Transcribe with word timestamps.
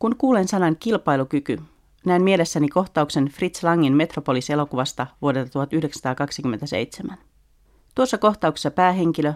Kun 0.00 0.16
kuulen 0.16 0.48
sanan 0.48 0.76
kilpailukyky, 0.76 1.58
näen 2.06 2.22
mielessäni 2.22 2.68
kohtauksen 2.68 3.26
Fritz 3.26 3.62
Langin 3.62 3.92
Metropolis-elokuvasta 3.92 5.06
vuodelta 5.22 5.50
1927. 5.50 7.18
Tuossa 7.94 8.18
kohtauksessa 8.18 8.70
päähenkilö, 8.70 9.32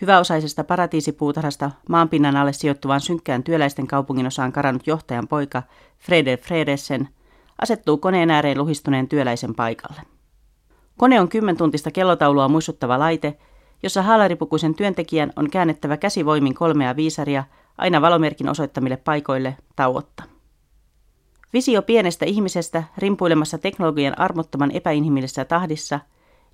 hyväosaisesta 0.00 0.64
paratiisipuutarhasta 0.64 1.70
maanpinnan 1.88 2.36
alle 2.36 2.52
sijoittuvaan 2.52 3.00
synkkään 3.00 3.42
työläisten 3.42 3.86
kaupungin 3.86 4.26
osaan 4.26 4.52
karannut 4.52 4.86
johtajan 4.86 5.28
poika 5.28 5.62
Freder 5.98 6.38
Fredersen, 6.38 7.08
asettuu 7.62 7.96
koneen 7.96 8.30
ääreen 8.30 8.58
luhistuneen 8.58 9.08
työläisen 9.08 9.54
paikalle. 9.54 10.00
Kone 10.96 11.20
on 11.20 11.28
kymmentuntista 11.28 11.90
kellotaulua 11.90 12.48
muistuttava 12.48 12.98
laite, 12.98 13.38
jossa 13.82 14.02
haalaripukuisen 14.02 14.74
työntekijän 14.74 15.32
on 15.36 15.50
käännettävä 15.50 15.96
käsivoimin 15.96 16.54
kolmea 16.54 16.96
viisaria 16.96 17.44
aina 17.78 18.00
valomerkin 18.00 18.48
osoittamille 18.48 18.96
paikoille 18.96 19.56
tauotta. 19.76 20.22
Visio 21.52 21.82
pienestä 21.82 22.26
ihmisestä 22.26 22.82
rimpuilemassa 22.98 23.58
teknologian 23.58 24.18
armottoman 24.18 24.70
epäinhimillisessä 24.70 25.44
tahdissa 25.44 26.00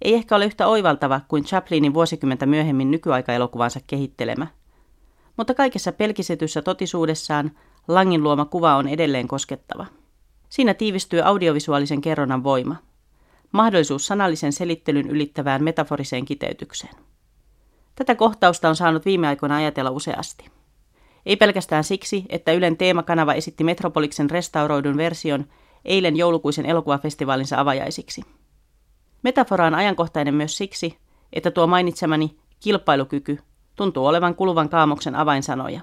ei 0.03 0.15
ehkä 0.15 0.37
ole 0.37 0.45
yhtä 0.45 0.67
oivaltava 0.67 1.21
kuin 1.29 1.45
Chaplinin 1.45 1.95
vuosikymmentä 1.95 2.47
myöhemmin 2.47 2.91
nykyaikaelokuvansa 2.91 3.81
kehittelemä. 3.87 4.47
Mutta 5.37 5.55
kaikessa 5.55 5.93
pelkisetyssä 5.93 6.63
totisuudessaan 6.63 7.51
Langin 7.89 8.23
luoma 8.23 8.45
kuva 8.45 8.77
on 8.77 8.89
edelleen 8.89 9.29
koskettava. 9.29 9.87
Siinä 10.49 10.75
tiivistyy 10.75 11.21
audiovisuaalisen 11.21 12.01
kerronnan 12.01 12.45
voima. 12.45 12.77
Mahdollisuus 13.53 14.07
sanallisen 14.07 14.53
selittelyn 14.53 15.11
ylittävään 15.11 15.65
metaforiseen 15.65 16.25
kiteytykseen. 16.25 16.95
Tätä 17.95 18.15
kohtausta 18.15 18.69
on 18.69 18.77
saanut 18.77 19.05
viime 19.05 19.29
aikoina 19.29 19.57
ajatella 19.57 19.91
useasti. 19.91 20.51
Ei 21.27 21.37
pelkästään 21.37 21.85
siksi, 21.85 22.25
että 22.29 22.53
Ylen 22.53 22.77
teemakanava 22.77 23.33
esitti 23.33 23.65
Metropoliksen 23.65 24.31
restauroidun 24.31 24.97
version 24.97 25.45
eilen 25.85 26.17
joulukuisen 26.17 26.67
elokuvafestivaalinsa 26.67 27.61
avajaisiksi. 27.61 28.23
Metafora 29.23 29.67
on 29.67 29.75
ajankohtainen 29.75 30.35
myös 30.35 30.57
siksi, 30.57 30.99
että 31.33 31.51
tuo 31.51 31.67
mainitsemani 31.67 32.37
kilpailukyky 32.61 33.39
tuntuu 33.77 34.07
olevan 34.07 34.35
kuluvan 34.35 34.69
kaamoksen 34.69 35.15
avainsanoja. 35.15 35.81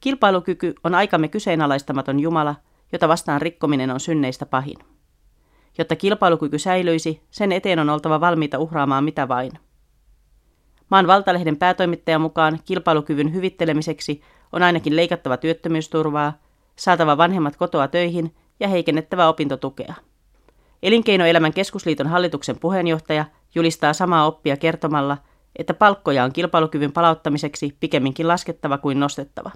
Kilpailukyky 0.00 0.74
on 0.84 0.94
aikamme 0.94 1.28
kyseenalaistamaton 1.28 2.20
Jumala, 2.20 2.54
jota 2.92 3.08
vastaan 3.08 3.42
rikkominen 3.42 3.90
on 3.90 4.00
synneistä 4.00 4.46
pahin. 4.46 4.76
Jotta 5.78 5.96
kilpailukyky 5.96 6.58
säilyisi, 6.58 7.22
sen 7.30 7.52
eteen 7.52 7.78
on 7.78 7.90
oltava 7.90 8.20
valmiita 8.20 8.58
uhraamaan 8.58 9.04
mitä 9.04 9.28
vain– 9.28 9.52
Maan 10.90 11.06
valtalehden 11.06 11.56
päätoimittajan 11.56 12.20
mukaan 12.20 12.58
kilpailukyvyn 12.64 13.34
hyvittelemiseksi 13.34 14.22
on 14.52 14.62
ainakin 14.62 14.96
leikattava 14.96 15.36
työttömyysturvaa, 15.36 16.32
saatava 16.76 17.16
vanhemmat 17.16 17.56
kotoa 17.56 17.88
töihin 17.88 18.34
ja 18.60 18.68
heikennettävä 18.68 19.28
opintotukea. 19.28 19.94
Elinkeinoelämän 20.82 21.52
keskusliiton 21.52 22.06
hallituksen 22.06 22.58
puheenjohtaja 22.58 23.24
julistaa 23.54 23.92
samaa 23.92 24.26
oppia 24.26 24.56
kertomalla, 24.56 25.18
että 25.56 25.74
palkkoja 25.74 26.24
on 26.24 26.32
kilpailukyvyn 26.32 26.92
palauttamiseksi 26.92 27.76
pikemminkin 27.80 28.28
laskettava 28.28 28.78
kuin 28.78 29.00
nostettava. 29.00 29.50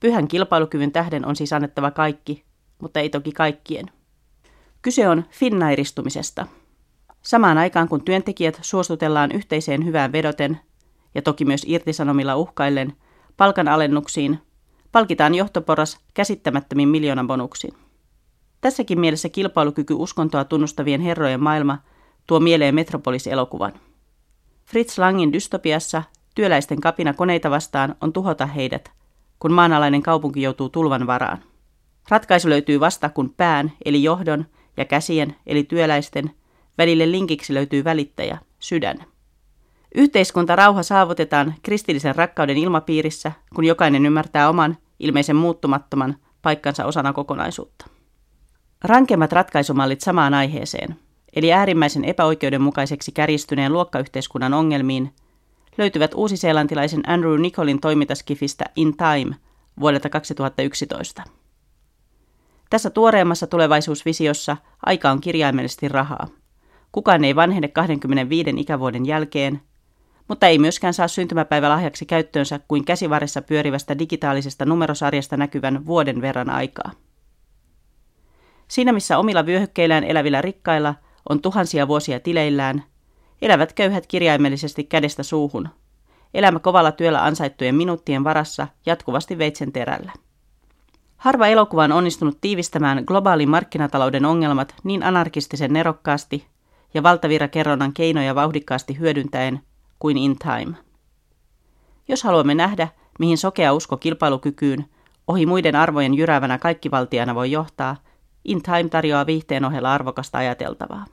Pyhän 0.00 0.28
kilpailukyvyn 0.28 0.92
tähden 0.92 1.26
on 1.26 1.36
siis 1.36 1.52
annettava 1.52 1.90
kaikki, 1.90 2.44
mutta 2.78 3.00
ei 3.00 3.10
toki 3.10 3.32
kaikkien. 3.32 3.90
Kyse 4.82 5.08
on 5.08 5.24
finnairistumisesta– 5.30 6.46
Samaan 7.22 7.58
aikaan 7.58 7.88
kun 7.88 8.04
työntekijät 8.04 8.58
suostutellaan 8.62 9.32
yhteiseen 9.32 9.84
hyvään 9.84 10.12
vedoten, 10.12 10.60
ja 11.14 11.22
toki 11.22 11.44
myös 11.44 11.64
irtisanomilla 11.66 12.36
uhkaillen, 12.36 12.92
palkanalennuksiin, 13.36 14.38
palkitaan 14.92 15.34
johtoporras 15.34 15.98
käsittämättömin 16.14 16.88
bonuksiin. 17.26 17.74
Tässäkin 18.60 19.00
mielessä 19.00 19.28
kilpailukyky 19.28 19.94
uskontoa 19.94 20.44
tunnustavien 20.44 21.00
herrojen 21.00 21.42
maailma 21.42 21.78
tuo 22.26 22.40
mieleen 22.40 22.74
Metropolis-elokuvan. 22.74 23.72
Fritz 24.64 24.98
Langin 24.98 25.32
dystopiassa 25.32 26.02
työläisten 26.34 26.80
kapina 26.80 27.14
koneita 27.14 27.50
vastaan 27.50 27.94
on 28.00 28.12
tuhota 28.12 28.46
heidät, 28.46 28.90
kun 29.38 29.52
maanalainen 29.52 30.02
kaupunki 30.02 30.42
joutuu 30.42 30.68
tulvan 30.68 31.06
varaan. 31.06 31.42
Ratkaisu 32.08 32.48
löytyy 32.48 32.80
vasta, 32.80 33.08
kun 33.08 33.34
pään, 33.36 33.72
eli 33.84 34.02
johdon, 34.02 34.46
ja 34.76 34.84
käsien, 34.84 35.36
eli 35.46 35.64
työläisten– 35.64 36.30
Välille 36.78 37.10
linkiksi 37.10 37.54
löytyy 37.54 37.84
välittäjä, 37.84 38.38
sydän. 38.58 39.04
Yhteiskunta 39.94 40.56
rauha 40.56 40.82
saavutetaan 40.82 41.54
kristillisen 41.62 42.16
rakkauden 42.16 42.56
ilmapiirissä, 42.56 43.32
kun 43.54 43.64
jokainen 43.64 44.06
ymmärtää 44.06 44.48
oman, 44.48 44.76
ilmeisen 45.00 45.36
muuttumattoman 45.36 46.16
paikkansa 46.42 46.84
osana 46.84 47.12
kokonaisuutta. 47.12 47.86
Rankemmat 48.84 49.32
ratkaisumallit 49.32 50.00
samaan 50.00 50.34
aiheeseen, 50.34 50.96
eli 51.36 51.52
äärimmäisen 51.52 52.04
epäoikeudenmukaiseksi 52.04 53.12
kärjistyneen 53.12 53.72
luokkayhteiskunnan 53.72 54.54
ongelmiin, 54.54 55.14
löytyvät 55.78 56.14
uusiseelantilaisen 56.14 57.10
Andrew 57.10 57.40
Nicolin 57.40 57.80
toimintaskifistä 57.80 58.64
In 58.76 58.94
Time 58.96 59.36
vuodelta 59.80 60.08
2011. 60.08 61.22
Tässä 62.70 62.90
tuoreemmassa 62.90 63.46
tulevaisuusvisiossa 63.46 64.56
aika 64.86 65.10
on 65.10 65.20
kirjaimellisesti 65.20 65.88
rahaa– 65.88 66.26
Kukaan 66.92 67.24
ei 67.24 67.36
vanhene 67.36 67.68
25 67.68 68.50
ikävuoden 68.56 69.06
jälkeen, 69.06 69.60
mutta 70.28 70.46
ei 70.46 70.58
myöskään 70.58 70.94
saa 70.94 71.08
syntymäpäivälahjaksi 71.08 72.06
käyttöönsä 72.06 72.60
kuin 72.68 72.84
käsivarressa 72.84 73.42
pyörivästä 73.42 73.98
digitaalisesta 73.98 74.64
numerosarjasta 74.64 75.36
näkyvän 75.36 75.86
vuoden 75.86 76.20
verran 76.20 76.50
aikaa. 76.50 76.90
Siinä 78.68 78.92
missä 78.92 79.18
omilla 79.18 79.46
vyöhykkeillään 79.46 80.04
elävillä 80.04 80.42
rikkailla 80.42 80.94
on 81.28 81.42
tuhansia 81.42 81.88
vuosia 81.88 82.20
tileillään, 82.20 82.84
elävät 83.42 83.72
köyhät 83.72 84.06
kirjaimellisesti 84.06 84.84
kädestä 84.84 85.22
suuhun. 85.22 85.68
Elämä 86.34 86.58
kovalla 86.58 86.92
työllä 86.92 87.24
ansaittujen 87.24 87.74
minuuttien 87.74 88.24
varassa 88.24 88.68
jatkuvasti 88.86 89.38
veitsen 89.38 89.72
terällä. 89.72 90.12
Harva 91.16 91.46
elokuva 91.46 91.84
on 91.84 91.92
onnistunut 91.92 92.38
tiivistämään 92.40 93.04
globaalin 93.06 93.48
markkinatalouden 93.48 94.24
ongelmat 94.24 94.74
niin 94.84 95.02
anarkistisen 95.02 95.72
nerokkaasti, 95.72 96.46
ja 96.94 97.02
valtavirrakerronnan 97.02 97.92
keinoja 97.92 98.34
vauhdikkaasti 98.34 98.98
hyödyntäen 98.98 99.60
kuin 100.02 100.16
in 100.16 100.38
time. 100.38 100.76
Jos 102.08 102.22
haluamme 102.22 102.54
nähdä, 102.54 102.88
mihin 103.18 103.38
sokea 103.38 103.72
usko 103.72 103.96
kilpailukykyyn 103.96 104.84
ohi 105.28 105.46
muiden 105.46 105.76
arvojen 105.76 106.14
jyräävänä 106.14 106.58
kaikkivaltiana 106.58 107.34
voi 107.34 107.50
johtaa, 107.50 107.96
In 108.44 108.62
Time 108.62 108.88
tarjoaa 108.88 109.26
viihteen 109.26 109.64
ohella 109.64 109.94
arvokasta 109.94 110.38
ajateltavaa. 110.38 111.04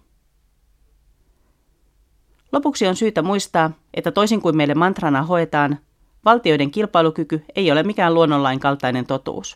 Lopuksi 2.51 2.87
on 2.87 2.95
syytä 2.95 3.21
muistaa, 3.21 3.71
että 3.93 4.11
toisin 4.11 4.41
kuin 4.41 4.57
meille 4.57 4.75
mantrana 4.75 5.23
hoetaan, 5.23 5.79
valtioiden 6.25 6.71
kilpailukyky 6.71 7.45
ei 7.55 7.71
ole 7.71 7.83
mikään 7.83 8.13
luonnonlain 8.13 8.59
kaltainen 8.59 9.05
totuus. 9.05 9.55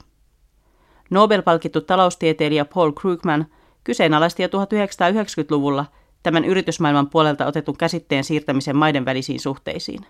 Nobel-palkittu 1.09 1.81
taloustieteilijä 1.81 2.65
Paul 2.65 2.91
Krugman 2.91 3.45
kyseenalaisti 3.83 4.43
jo 4.43 4.47
1990-luvulla– 4.47 5.85
tämän 6.23 6.45
yritysmaailman 6.45 7.09
puolelta 7.09 7.45
otetun 7.45 7.77
käsitteen 7.77 8.23
siirtämisen 8.23 8.75
maiden 8.75 9.05
välisiin 9.05 9.39
suhteisiin. 9.39 10.05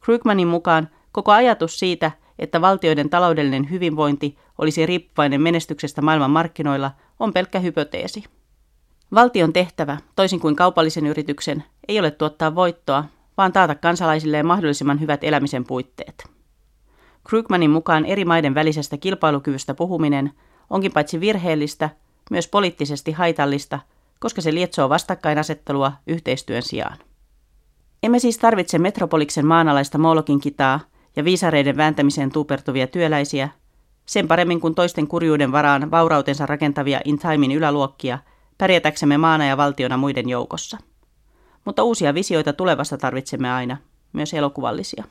Krugmanin 0.00 0.48
mukaan 0.48 0.88
koko 1.12 1.32
ajatus 1.32 1.78
siitä, 1.78 2.10
että 2.38 2.60
valtioiden 2.60 3.10
taloudellinen 3.10 3.70
hyvinvointi 3.70 4.38
olisi 4.58 4.86
riippuvainen 4.86 5.40
menestyksestä 5.40 6.02
maailman 6.02 6.30
markkinoilla, 6.30 6.90
on 7.20 7.32
pelkkä 7.32 7.58
hypoteesi. 7.58 8.24
Valtion 9.14 9.52
tehtävä, 9.52 9.98
toisin 10.16 10.40
kuin 10.40 10.56
kaupallisen 10.56 11.06
yrityksen, 11.06 11.64
ei 11.88 12.00
ole 12.00 12.10
tuottaa 12.10 12.54
voittoa, 12.54 13.04
vaan 13.36 13.52
taata 13.52 13.74
kansalaisilleen 13.74 14.46
mahdollisimman 14.46 15.00
hyvät 15.00 15.24
elämisen 15.24 15.64
puitteet. 15.64 16.24
Krugmanin 17.28 17.70
mukaan 17.70 18.06
eri 18.06 18.24
maiden 18.24 18.54
välisestä 18.54 18.96
kilpailukyvystä 18.96 19.74
puhuminen 19.74 20.32
onkin 20.70 20.92
paitsi 20.92 21.20
virheellistä, 21.20 21.90
myös 22.30 22.48
poliittisesti 22.48 23.12
haitallista 23.12 23.78
koska 24.22 24.40
se 24.40 24.54
lietsoo 24.54 24.88
vastakkainasettelua 24.88 25.92
yhteistyön 26.06 26.62
sijaan. 26.62 26.98
Emme 28.02 28.18
siis 28.18 28.38
tarvitse 28.38 28.78
metropoliksen 28.78 29.46
maanalaista 29.46 29.98
moolokin 29.98 30.40
kitaa 30.40 30.80
ja 31.16 31.24
viisareiden 31.24 31.76
vääntämiseen 31.76 32.32
tuupertuvia 32.32 32.86
työläisiä, 32.86 33.48
sen 34.06 34.28
paremmin 34.28 34.60
kuin 34.60 34.74
toisten 34.74 35.06
kurjuuden 35.06 35.52
varaan 35.52 35.90
vaurautensa 35.90 36.46
rakentavia 36.46 37.00
in 37.04 37.18
timein 37.18 37.52
yläluokkia, 37.52 38.18
pärjätäksemme 38.58 39.18
maana 39.18 39.46
ja 39.46 39.56
valtiona 39.56 39.96
muiden 39.96 40.28
joukossa. 40.28 40.78
Mutta 41.64 41.82
uusia 41.82 42.14
visioita 42.14 42.52
tulevasta 42.52 42.98
tarvitsemme 42.98 43.52
aina, 43.52 43.76
myös 44.12 44.34
elokuvallisia. 44.34 45.04